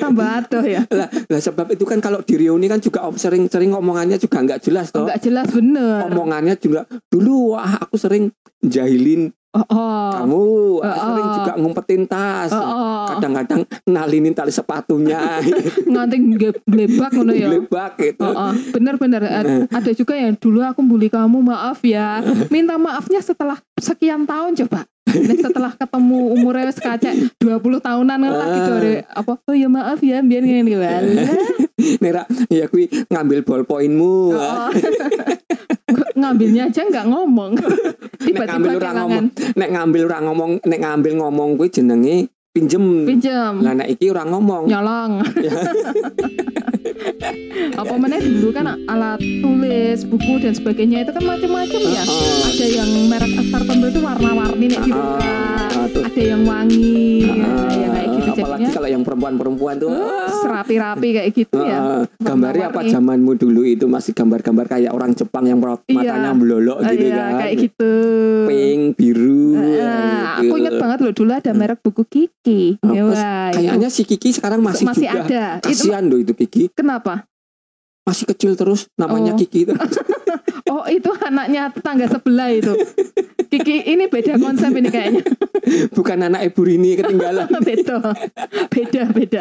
tambah 0.00 0.24
adoh 0.24 0.64
ya. 0.64 0.84
Lah, 0.88 1.08
lah 1.08 1.40
sebab 1.40 1.72
itu 1.72 1.84
kan 1.84 2.00
kalau 2.00 2.20
di 2.24 2.36
reuni 2.40 2.68
kan 2.68 2.80
juga 2.80 3.04
sering-sering 3.12 3.72
ngomongannya 3.72 4.16
juga 4.16 4.40
enggak 4.40 4.64
jelas 4.64 4.92
toh. 4.92 5.04
Enggak 5.04 5.20
jelas 5.24 5.46
bener. 5.52 6.08
Omongannya 6.08 6.56
juga 6.56 6.84
dulu 7.08 7.56
wah 7.56 7.80
aku 7.80 7.96
sering 8.00 8.32
jahilin 8.64 9.28
Oh, 9.56 9.64
oh. 9.66 10.10
kamu, 10.12 10.42
Oh, 10.76 10.84
sering 10.84 11.24
oh. 11.24 11.34
juga 11.34 11.52
ngumpetin 11.56 12.04
tas. 12.04 12.52
Oh, 12.52 12.60
oh. 12.60 13.04
Kadang-kadang 13.08 13.64
nalinin 13.84 14.36
tali 14.36 14.52
sepatunya. 14.52 15.40
Nganti 15.88 16.16
nge- 16.20 16.60
glebak 16.62 17.10
ngono 17.10 17.32
ya. 17.32 17.48
Glebak 17.48 17.96
gitu. 17.96 18.20
Oh, 18.20 18.36
oh. 18.36 18.52
bener 18.70 18.94
bener 18.96 19.22
Nah. 19.26 19.40
Ad- 19.40 19.72
ada 19.72 19.90
juga 19.90 20.12
yang 20.12 20.36
dulu 20.36 20.60
aku 20.60 20.80
bully 20.82 21.08
kamu 21.08 21.40
maaf 21.40 21.80
ya 21.80 22.20
minta 22.46 22.76
maafnya 22.76 23.18
setelah 23.18 23.56
sekian 23.74 24.22
tahun 24.22 24.52
coba 24.56 24.84
Nek 25.06 25.38
setelah 25.40 25.72
ketemu 25.72 26.18
umurnya 26.30 26.66
wis 26.66 26.76
kacek 26.76 27.14
20 27.38 27.56
tahunan 27.80 28.18
lagi 28.20 28.58
Ah. 28.58 28.66
dore 28.66 28.94
apa 29.08 29.32
oh 29.40 29.54
ya 29.54 29.66
maaf 29.66 29.98
ya 29.98 30.20
biar 30.20 30.42
ngene 30.42 30.62
iki 30.62 30.76
walah 30.76 31.00
Nera, 32.02 32.22
ya 32.48 32.66
kui 32.66 32.88
ngambil 33.06 33.44
ballpointmu. 33.44 34.32
Oh. 34.32 34.68
Ngambilnya 36.36 36.68
aja 36.68 36.82
nggak 36.84 37.06
ngomong 37.08 37.52
tiba-tiba 38.28 38.68
kelangan 38.76 39.08
ngomong, 39.08 39.26
nek 39.56 39.68
ngambil 39.72 40.02
orang 40.12 40.24
ngomong, 40.28 40.50
nek 40.68 40.80
ngambil 40.84 41.12
ngomong 41.16 41.48
kui 41.56 41.68
jenenge 41.72 42.28
pinjem. 42.52 43.08
pinjam 43.08 43.64
Lah 43.64 43.72
nek 43.72 43.88
iki 43.96 44.12
orang 44.12 44.28
ngomong. 44.36 44.68
nyolong 44.68 45.12
apa 47.76 47.94
mana 47.94 48.16
dulu 48.16 48.48
kan 48.50 48.66
alat 48.84 49.20
tulis 49.20 49.98
buku 50.04 50.32
dan 50.38 50.52
sebagainya 50.52 51.02
itu 51.02 51.10
kan 51.10 51.22
macam-macam 51.22 51.80
ya. 51.82 52.02
Heeh. 52.02 52.36
ada 52.46 52.66
yang 52.68 52.90
merek 53.06 53.32
tertentu 53.46 53.86
itu 53.88 54.00
warna-warni 54.00 54.64
nih 54.68 54.80
dibuka 54.80 55.34
Ah, 55.68 55.86
tuh. 55.88 56.02
ada 56.02 56.22
yang 56.24 56.42
wangi 56.42 57.26
ya, 57.26 57.34
Ah, 57.36 57.68
ya 57.70 57.88
kayak 57.90 58.08
gitu 58.08 58.30
apalagi 58.32 58.46
jadinya 58.56 58.70
kalau 58.72 58.88
yang 58.88 59.02
perempuan-perempuan 59.02 59.74
tuh 59.76 59.88
uh, 59.88 60.28
serapi-rapi 60.36 61.08
kayak 61.12 61.30
gitu 61.32 61.58
ya. 61.58 61.76
Ah, 61.76 62.02
gambarnya 62.18 62.66
apa 62.70 62.80
zamanmu 62.84 63.32
dulu 63.34 63.62
itu 63.62 63.84
masih 63.86 64.12
gambar-gambar 64.12 64.66
kayak 64.68 64.90
orang 64.90 65.12
Jepang 65.12 65.44
yang 65.44 65.58
Iya. 65.58 65.74
matanya 65.90 66.30
melolok 66.32 66.78
Ah, 66.78 66.90
gitu 66.90 67.04
iya, 67.04 67.16
kan? 67.16 67.32
kayak 67.38 67.54
gitu. 67.60 67.92
Pink 68.46 68.82
biru 68.94 69.46
Ah, 69.52 69.66
ya, 69.66 69.92
aku 70.36 70.44
gitu. 70.46 70.58
ingat 70.58 70.74
banget 70.76 70.98
loh 71.00 71.12
dulu 71.12 71.30
ada 71.32 71.50
merek 71.52 71.78
buku 71.80 72.02
Kiki. 72.06 72.62
Ah, 72.78 72.92
ya, 72.92 73.02
wah, 73.02 73.48
kayaknya 73.52 73.88
si 73.88 74.02
Kiki 74.02 74.30
sekarang 74.32 74.60
masih, 74.60 74.86
masih 74.86 75.06
juga. 75.06 75.24
ada. 75.26 75.44
Itu 75.60 75.84
kasihan 75.84 76.04
loh 76.04 76.18
itu 76.18 76.32
Kiki 76.32 76.62
kenapa? 76.76 77.24
Masih 78.06 78.28
kecil 78.30 78.54
terus 78.54 78.86
namanya 78.94 79.34
Oh. 79.34 79.38
Kiki 79.40 79.66
itu. 79.66 79.74
Oh 80.66 80.82
itu 80.90 81.06
anaknya 81.22 81.70
tetangga 81.70 82.10
sebelah 82.10 82.50
itu. 82.50 82.74
Kiki 83.54 83.86
ini 83.86 84.10
beda 84.10 84.34
konsep 84.34 84.74
ini 84.74 84.90
kayaknya. 84.90 85.22
Bukan 85.96 86.26
anak 86.26 86.42
ibu 86.42 86.66
Rini 86.66 86.98
ketinggalan. 86.98 87.46
Beda 87.66 88.02
beda 88.66 89.02
beda. 89.14 89.40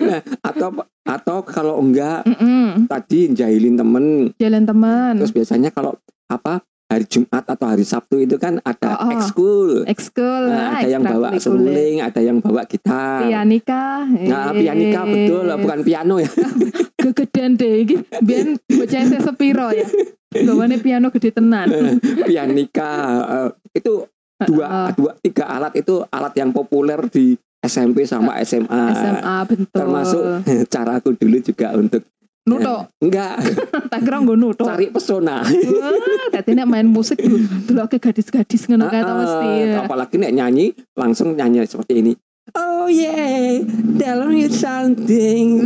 Nah, 0.00 0.20
atau 0.40 0.68
atau 1.04 1.38
kalau 1.44 1.76
enggak 1.76 2.24
Mm-mm. 2.24 2.88
tadi 2.88 3.36
jahilin 3.36 3.76
temen. 3.76 4.32
Jalan 4.40 4.64
teman 4.64 5.20
terus 5.20 5.36
biasanya 5.36 5.68
kalau 5.68 5.92
apa 6.32 6.64
hari 6.84 7.04
Jumat 7.08 7.44
atau 7.48 7.66
hari 7.66 7.82
Sabtu 7.82 8.20
itu 8.20 8.36
kan 8.36 8.60
ada 8.62 8.94
Oh, 8.94 9.08
oh. 9.08 9.12
ekskul 9.16 9.70
ekskul 9.88 10.42
Nah, 10.52 10.78
ada 10.78 10.88
yang 10.88 11.02
bawa 11.02 11.34
seruling, 11.36 12.04
ada 12.04 12.20
yang 12.20 12.38
bawa 12.38 12.62
gitar. 12.68 13.24
pianika 13.26 14.04
Nah, 14.06 14.52
pianika 14.52 15.00
betul, 15.08 15.44
bukan 15.58 15.80
piano 15.82 16.14
ya. 16.20 16.30
kegedean 17.04 17.52
deh 17.60 17.84
iki 17.84 18.00
biyen 18.24 18.56
bocah 18.64 19.00
SMP 19.04 19.20
sepiro 19.20 19.68
ya 19.76 19.84
gawane 20.32 20.80
piano 20.80 21.12
gede 21.12 21.36
tenan 21.36 21.68
pianika 22.28 22.90
eh, 23.28 23.50
itu 23.76 24.08
dua, 24.48 24.66
Heeh. 24.66 24.88
dua, 24.96 25.12
tiga 25.20 25.44
alat 25.46 25.76
itu 25.76 26.00
alat 26.08 26.32
yang 26.34 26.50
populer 26.50 26.98
di 27.12 27.36
SMP 27.60 28.04
sama 28.04 28.36
SMA. 28.44 28.82
SMA 28.92 29.36
bentuk 29.48 29.72
Termasuk 29.72 30.22
cara 30.74 31.00
aku 31.00 31.16
dulu 31.16 31.40
juga 31.40 31.72
untuk 31.76 32.04
nuto 32.44 32.76
enggak 33.00 33.40
tak 33.92 34.04
kira 34.04 34.20
nggo 34.20 34.36
nuto 34.36 34.68
cari 34.68 34.92
pesona. 34.92 35.40
wah 35.40 35.96
dadi 36.28 36.52
nek 36.52 36.68
main 36.68 36.84
musik 36.84 37.16
dulu 37.64 37.80
oke 37.80 37.96
gadis-gadis 37.96 38.68
ngono 38.68 38.92
kae 38.92 39.00
ta 39.00 39.12
Ah, 39.12 39.16
mesti 39.16 39.48
ya. 39.64 39.76
Apalagi 39.88 40.16
nek 40.20 40.32
nyanyi 40.36 40.66
langsung 40.92 41.32
nyanyi 41.32 41.64
seperti 41.64 42.04
ini. 42.04 42.12
Oh 42.52 42.92
yeah, 42.92 43.64
tell 43.96 44.28
me 44.28 44.44
something. 44.52 45.64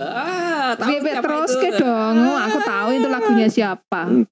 Ah, 0.00 0.72
tahu 0.80 0.88
Bebek 0.88 1.12
siapa 1.12 1.24
terus 1.28 1.52
itu? 1.52 1.60
ke 1.60 1.70
dong. 1.76 2.16
Aku 2.48 2.58
tahu 2.64 2.88
itu 2.96 3.08
lagunya 3.12 3.48
siapa. 3.52 4.02
Hmm. 4.08 4.24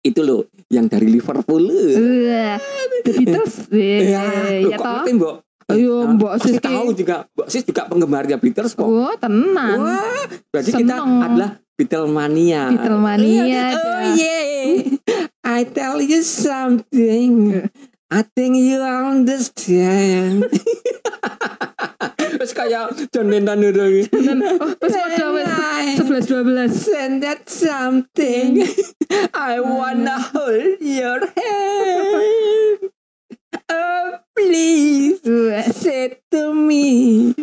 Itu 0.00 0.24
loh, 0.24 0.48
yang 0.72 0.88
dari 0.88 1.12
Liverpool. 1.12 1.68
Wah, 1.68 2.56
The 3.04 3.10
Beatles. 3.12 3.54
Ya, 3.76 4.24
ya 4.64 4.76
toh. 4.80 5.04
ngerti, 5.04 5.10
Mbok? 5.20 5.34
Ayo 5.66 6.06
Nah, 6.06 6.14
Mbok 6.14 6.30
pasti 6.38 6.50
Siski. 6.54 6.62
tahu 6.62 6.88
juga. 6.94 7.16
Mbok 7.34 7.48
Sis 7.50 7.64
juga 7.66 7.82
penggemarnya 7.90 8.36
Beatles 8.38 8.72
kok. 8.72 8.86
Oh, 8.86 9.10
tenan. 9.18 9.76
Wah, 9.76 10.22
berarti 10.54 10.70
kita 10.70 10.94
Seneng. 11.02 11.18
adalah 11.20 11.50
Beatlemania. 11.74 12.62
Beatlemania, 12.70 13.64
Oh 13.74 13.74
dah. 13.74 14.14
yeah, 14.14 14.94
I 15.42 15.66
tell 15.66 15.98
you 15.98 16.22
something. 16.22 17.66
I 18.06 18.22
think 18.22 18.54
you 18.54 18.78
understand. 18.78 20.46
Terus 22.16 22.54
kayak 22.54 22.94
John 23.10 23.26
Lennon 23.26 23.58
itu. 23.66 24.06
Oh, 24.62 24.70
wis 24.78 24.94
padha 24.94 25.26
wis 25.34 25.50
11 25.98 26.22
12. 26.22 26.70
Send 26.70 27.26
that 27.26 27.50
something. 27.50 28.62
I 29.34 29.58
wanna 29.58 30.22
hold 30.22 30.78
your 30.78 31.26
hand. 31.26 32.94
Oh, 33.68 34.18
please 34.36 35.20
say 35.74 36.18
to 36.30 36.54
me, 36.54 37.34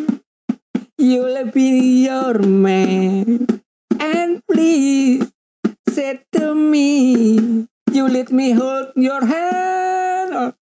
you'll 0.97 1.45
be 1.51 2.05
your 2.05 2.39
man. 2.39 3.47
And 3.99 4.41
please 4.47 5.31
say 5.89 6.21
to 6.33 6.55
me, 6.55 7.67
you 7.91 8.07
let 8.07 8.31
me 8.31 8.51
hold 8.51 8.93
your 8.95 9.25
hand. 9.25 10.53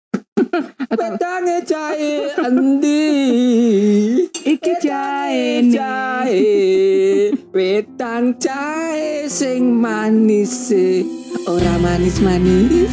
Petangnya 0.92 1.62
cair 1.68 2.36
endi 2.44 4.31
Iki 4.42 4.74
jae 4.82 5.70
jae 5.70 6.42
Petang 7.54 8.34
cae 8.42 9.30
sing 9.30 9.78
manis 9.78 10.74
e. 10.74 11.06
Ora 11.46 11.78
manis-manis. 11.78 12.90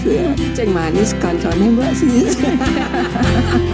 Sing 0.53 0.69
manis 0.77 1.17
kancane 1.17 1.73
mbak 1.73 1.97
sis 1.97 2.37